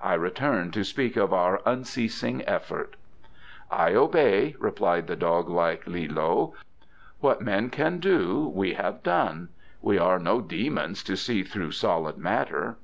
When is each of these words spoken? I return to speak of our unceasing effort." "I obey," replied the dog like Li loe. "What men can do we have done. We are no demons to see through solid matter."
I 0.00 0.14
return 0.14 0.72
to 0.72 0.82
speak 0.82 1.16
of 1.16 1.32
our 1.32 1.62
unceasing 1.64 2.44
effort." 2.48 2.96
"I 3.70 3.94
obey," 3.94 4.56
replied 4.58 5.06
the 5.06 5.14
dog 5.14 5.48
like 5.48 5.86
Li 5.86 6.08
loe. 6.08 6.56
"What 7.20 7.42
men 7.42 7.70
can 7.70 8.00
do 8.00 8.50
we 8.52 8.74
have 8.74 9.04
done. 9.04 9.50
We 9.80 9.96
are 9.96 10.18
no 10.18 10.40
demons 10.40 11.04
to 11.04 11.16
see 11.16 11.44
through 11.44 11.70
solid 11.70 12.18
matter." 12.18 12.76